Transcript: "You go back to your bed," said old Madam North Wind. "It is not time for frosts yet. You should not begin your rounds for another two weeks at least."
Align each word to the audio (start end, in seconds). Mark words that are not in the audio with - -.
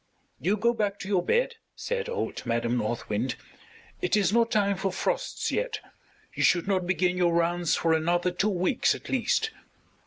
"You 0.39 0.57
go 0.57 0.73
back 0.73 0.97
to 1.01 1.07
your 1.07 1.21
bed," 1.21 1.57
said 1.75 2.09
old 2.09 2.43
Madam 2.43 2.75
North 2.75 3.07
Wind. 3.07 3.35
"It 4.01 4.17
is 4.17 4.33
not 4.33 4.49
time 4.49 4.75
for 4.75 4.91
frosts 4.91 5.51
yet. 5.51 5.79
You 6.33 6.41
should 6.41 6.67
not 6.67 6.87
begin 6.87 7.17
your 7.17 7.35
rounds 7.35 7.75
for 7.75 7.93
another 7.93 8.31
two 8.31 8.49
weeks 8.49 8.95
at 8.95 9.09
least." 9.09 9.51